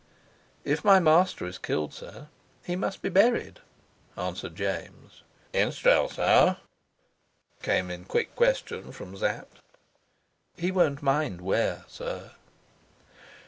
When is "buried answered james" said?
3.09-5.21